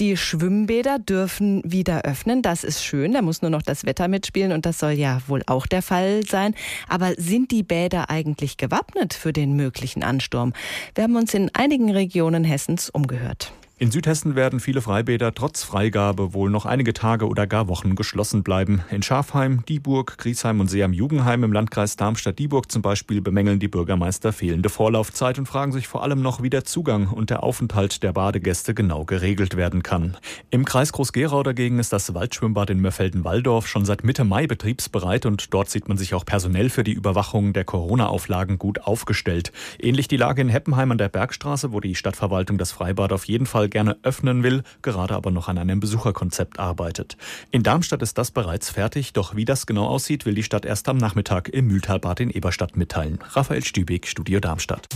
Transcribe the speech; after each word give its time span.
Die 0.00 0.16
Schwimmbäder 0.16 0.98
dürfen 0.98 1.62
wieder 1.64 2.02
öffnen. 2.02 2.42
Das 2.42 2.64
ist 2.64 2.82
schön. 2.82 3.12
Da 3.12 3.22
muss 3.22 3.42
nur 3.42 3.50
noch 3.52 3.62
das 3.62 3.86
Wetter 3.86 4.08
mitspielen 4.08 4.50
und 4.50 4.66
das 4.66 4.80
soll 4.80 4.90
ja 4.90 5.20
wohl 5.28 5.42
auch 5.46 5.68
der 5.68 5.82
Fall 5.82 6.24
sein. 6.26 6.56
Aber 6.88 7.14
sind 7.16 7.52
die 7.52 7.62
Bäder 7.62 8.10
eigentlich 8.10 8.56
gewappnet 8.56 9.14
für 9.14 9.32
den 9.32 9.54
möglichen 9.54 10.02
Ansturm? 10.02 10.52
Wir 10.96 11.04
haben 11.04 11.14
uns 11.14 11.32
in 11.32 11.48
einigen 11.54 11.92
Regionen 11.92 12.42
Hessens 12.42 12.90
umgehört. 12.90 13.52
In 13.76 13.90
Südhessen 13.90 14.36
werden 14.36 14.60
viele 14.60 14.80
Freibäder 14.80 15.34
trotz 15.34 15.64
Freigabe 15.64 16.32
wohl 16.32 16.48
noch 16.48 16.64
einige 16.64 16.92
Tage 16.92 17.26
oder 17.26 17.48
gar 17.48 17.66
Wochen 17.66 17.96
geschlossen 17.96 18.44
bleiben. 18.44 18.84
In 18.92 19.02
Schafheim, 19.02 19.64
Dieburg, 19.66 20.16
Griesheim 20.16 20.60
und 20.60 20.68
See 20.70 20.84
am 20.84 20.92
Jugendheim 20.92 21.42
im 21.42 21.52
Landkreis 21.52 21.96
Darmstadt-Dieburg 21.96 22.70
zum 22.70 22.82
Beispiel 22.82 23.20
bemängeln 23.20 23.58
die 23.58 23.66
Bürgermeister 23.66 24.32
fehlende 24.32 24.68
Vorlaufzeit 24.68 25.40
und 25.40 25.46
fragen 25.46 25.72
sich 25.72 25.88
vor 25.88 26.04
allem 26.04 26.22
noch, 26.22 26.40
wie 26.40 26.50
der 26.50 26.62
Zugang 26.62 27.08
und 27.08 27.30
der 27.30 27.42
Aufenthalt 27.42 28.04
der 28.04 28.12
Badegäste 28.12 28.74
genau 28.74 29.04
geregelt 29.04 29.56
werden 29.56 29.82
kann. 29.82 30.16
Im 30.52 30.64
Kreis 30.64 30.92
Groß-Gerau 30.92 31.42
dagegen 31.42 31.80
ist 31.80 31.92
das 31.92 32.14
Waldschwimmbad 32.14 32.70
in 32.70 32.80
Mörfelden-Walldorf 32.80 33.66
schon 33.66 33.84
seit 33.84 34.04
Mitte 34.04 34.22
Mai 34.22 34.46
betriebsbereit 34.46 35.26
und 35.26 35.52
dort 35.52 35.68
sieht 35.68 35.88
man 35.88 35.98
sich 35.98 36.14
auch 36.14 36.24
personell 36.24 36.70
für 36.70 36.84
die 36.84 36.92
Überwachung 36.92 37.52
der 37.52 37.64
Corona-Auflagen 37.64 38.56
gut 38.56 38.82
aufgestellt. 38.82 39.50
Ähnlich 39.80 40.06
die 40.06 40.16
Lage 40.16 40.42
in 40.42 40.48
Heppenheim 40.48 40.92
an 40.92 40.98
der 40.98 41.08
Bergstraße, 41.08 41.72
wo 41.72 41.80
die 41.80 41.96
Stadtverwaltung 41.96 42.56
das 42.56 42.70
Freibad 42.70 43.12
auf 43.12 43.24
jeden 43.24 43.46
Fall 43.46 43.63
gerne 43.68 43.96
öffnen 44.02 44.42
will, 44.42 44.62
gerade 44.82 45.14
aber 45.14 45.30
noch 45.30 45.48
an 45.48 45.58
einem 45.58 45.80
Besucherkonzept 45.80 46.58
arbeitet. 46.58 47.16
In 47.50 47.62
Darmstadt 47.62 48.02
ist 48.02 48.18
das 48.18 48.30
bereits 48.30 48.70
fertig, 48.70 49.12
doch 49.12 49.34
wie 49.34 49.44
das 49.44 49.66
genau 49.66 49.86
aussieht, 49.86 50.26
will 50.26 50.34
die 50.34 50.42
Stadt 50.42 50.64
erst 50.64 50.88
am 50.88 50.96
Nachmittag 50.96 51.48
im 51.48 51.66
Mühltalbad 51.66 52.20
in 52.20 52.30
Eberstadt 52.30 52.76
mitteilen. 52.76 53.18
Raphael 53.32 53.64
Stübig, 53.64 54.06
Studio 54.06 54.40
Darmstadt. 54.40 54.88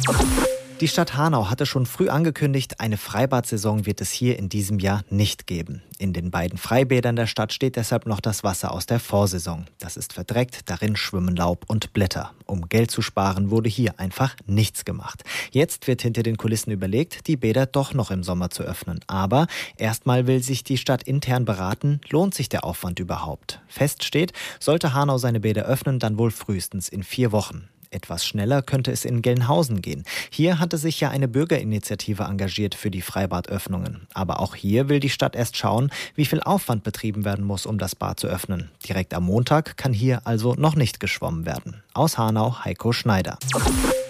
Die 0.80 0.86
Stadt 0.86 1.16
Hanau 1.16 1.50
hatte 1.50 1.66
schon 1.66 1.86
früh 1.86 2.08
angekündigt, 2.08 2.78
eine 2.78 2.98
Freibadsaison 2.98 3.84
wird 3.84 4.00
es 4.00 4.12
hier 4.12 4.38
in 4.38 4.48
diesem 4.48 4.78
Jahr 4.78 5.02
nicht 5.10 5.48
geben. 5.48 5.82
In 5.98 6.12
den 6.12 6.30
beiden 6.30 6.56
Freibädern 6.56 7.16
der 7.16 7.26
Stadt 7.26 7.52
steht 7.52 7.74
deshalb 7.74 8.06
noch 8.06 8.20
das 8.20 8.44
Wasser 8.44 8.70
aus 8.70 8.86
der 8.86 9.00
Vorsaison. 9.00 9.66
Das 9.80 9.96
ist 9.96 10.12
verdreckt, 10.12 10.70
darin 10.70 10.94
schwimmen 10.94 11.34
Laub 11.34 11.64
und 11.66 11.92
Blätter. 11.94 12.30
Um 12.46 12.68
Geld 12.68 12.92
zu 12.92 13.02
sparen, 13.02 13.50
wurde 13.50 13.68
hier 13.68 13.98
einfach 13.98 14.36
nichts 14.46 14.84
gemacht. 14.84 15.24
Jetzt 15.50 15.88
wird 15.88 16.02
hinter 16.02 16.22
den 16.22 16.36
Kulissen 16.36 16.70
überlegt, 16.70 17.26
die 17.26 17.36
Bäder 17.36 17.66
doch 17.66 17.92
noch 17.92 18.12
im 18.12 18.22
Sommer 18.22 18.50
zu 18.50 18.62
öffnen. 18.62 19.00
Aber 19.08 19.48
erstmal 19.78 20.28
will 20.28 20.44
sich 20.44 20.62
die 20.62 20.78
Stadt 20.78 21.02
intern 21.02 21.44
beraten, 21.44 22.00
lohnt 22.08 22.34
sich 22.34 22.48
der 22.48 22.62
Aufwand 22.62 23.00
überhaupt? 23.00 23.60
Fest 23.66 24.04
steht, 24.04 24.32
sollte 24.60 24.94
Hanau 24.94 25.18
seine 25.18 25.40
Bäder 25.40 25.64
öffnen, 25.64 25.98
dann 25.98 26.18
wohl 26.18 26.30
frühestens 26.30 26.88
in 26.88 27.02
vier 27.02 27.32
Wochen. 27.32 27.68
Etwas 27.90 28.26
schneller 28.26 28.62
könnte 28.62 28.90
es 28.90 29.04
in 29.04 29.22
Gelnhausen 29.22 29.82
gehen. 29.82 30.04
Hier 30.30 30.58
hatte 30.58 30.78
sich 30.78 31.00
ja 31.00 31.10
eine 31.10 31.28
Bürgerinitiative 31.28 32.24
engagiert 32.24 32.74
für 32.74 32.90
die 32.90 33.02
Freibadöffnungen. 33.02 34.06
Aber 34.14 34.40
auch 34.40 34.54
hier 34.54 34.88
will 34.88 35.00
die 35.00 35.10
Stadt 35.10 35.36
erst 35.36 35.56
schauen, 35.56 35.90
wie 36.14 36.24
viel 36.24 36.40
Aufwand 36.40 36.82
betrieben 36.82 37.24
werden 37.24 37.44
muss, 37.44 37.66
um 37.66 37.78
das 37.78 37.94
Bad 37.94 38.20
zu 38.20 38.26
öffnen. 38.26 38.70
Direkt 38.88 39.14
am 39.14 39.24
Montag 39.24 39.76
kann 39.76 39.92
hier 39.92 40.26
also 40.26 40.54
noch 40.54 40.76
nicht 40.76 41.00
geschwommen 41.00 41.46
werden. 41.46 41.82
Aus 41.94 42.18
Hanau 42.18 42.64
Heiko 42.64 42.92
Schneider. 42.92 43.38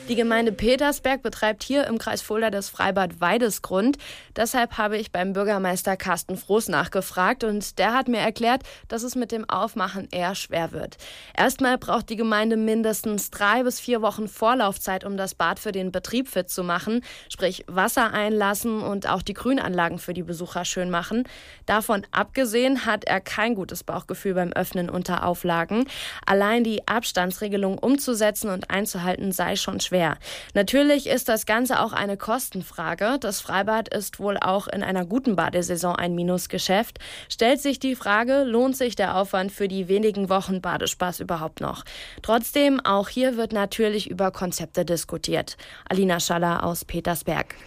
Die 0.08 0.16
Gemeinde 0.16 0.52
Petersberg 0.52 1.22
betreibt 1.22 1.62
hier 1.62 1.86
im 1.86 1.98
Kreis 1.98 2.22
Fulda 2.22 2.48
das 2.48 2.70
Freibad 2.70 3.20
Weidesgrund. 3.20 3.98
Deshalb 4.34 4.78
habe 4.78 4.96
ich 4.96 5.12
beim 5.12 5.34
Bürgermeister 5.34 5.98
Carsten 5.98 6.38
Froß 6.38 6.68
nachgefragt 6.68 7.44
und 7.44 7.78
der 7.78 7.92
hat 7.92 8.08
mir 8.08 8.20
erklärt, 8.20 8.62
dass 8.88 9.02
es 9.02 9.16
mit 9.16 9.32
dem 9.32 9.46
Aufmachen 9.50 10.08
eher 10.10 10.34
schwer 10.34 10.72
wird. 10.72 10.96
Erstmal 11.36 11.76
braucht 11.76 12.08
die 12.08 12.16
Gemeinde 12.16 12.56
mindestens 12.56 13.30
drei 13.30 13.62
bis 13.64 13.80
vier 13.80 14.00
Wochen 14.00 14.28
Vorlaufzeit, 14.28 15.04
um 15.04 15.18
das 15.18 15.34
Bad 15.34 15.58
für 15.58 15.72
den 15.72 15.92
Betrieb 15.92 16.28
fit 16.28 16.48
zu 16.48 16.64
machen, 16.64 17.02
sprich 17.28 17.64
Wasser 17.66 18.10
einlassen 18.10 18.80
und 18.80 19.10
auch 19.10 19.20
die 19.20 19.34
Grünanlagen 19.34 19.98
für 19.98 20.14
die 20.14 20.22
Besucher 20.22 20.64
schön 20.64 20.88
machen. 20.88 21.24
Davon 21.66 22.06
abgesehen 22.12 22.86
hat 22.86 23.04
er 23.04 23.20
kein 23.20 23.54
gutes 23.54 23.84
Bauchgefühl 23.84 24.32
beim 24.32 24.54
Öffnen 24.54 24.88
unter 24.88 25.26
Auflagen. 25.26 25.84
Allein 26.24 26.64
die 26.64 26.88
Abstandsregelung 26.88 27.76
umzusetzen 27.76 28.48
und 28.48 28.70
einzuhalten 28.70 29.32
sei 29.32 29.56
schon 29.56 29.80
schwer 29.80 29.97
schwer. 29.98 30.16
Natürlich 30.54 31.08
ist 31.08 31.28
das 31.28 31.44
Ganze 31.44 31.80
auch 31.80 31.92
eine 31.92 32.16
Kostenfrage. 32.16 33.18
Das 33.20 33.40
Freibad 33.40 33.92
ist 33.92 34.20
wohl 34.20 34.36
auch 34.36 34.68
in 34.68 34.84
einer 34.84 35.04
guten 35.04 35.34
Badesaison 35.34 35.96
ein 35.96 36.14
Minusgeschäft. 36.14 36.98
Stellt 37.28 37.60
sich 37.60 37.80
die 37.80 37.96
Frage, 37.96 38.44
lohnt 38.44 38.76
sich 38.76 38.94
der 38.94 39.16
Aufwand 39.16 39.50
für 39.50 39.66
die 39.66 39.88
wenigen 39.88 40.28
Wochen 40.28 40.60
Badespaß 40.60 41.18
überhaupt 41.20 41.60
noch? 41.60 41.84
Trotzdem, 42.22 42.80
auch 42.84 43.08
hier 43.08 43.36
wird 43.36 43.52
natürlich 43.52 44.08
über 44.08 44.30
Konzepte 44.30 44.84
diskutiert. 44.84 45.56
Alina 45.88 46.20
Schaller 46.20 46.62
aus 46.62 46.84
Petersberg. 46.84 47.56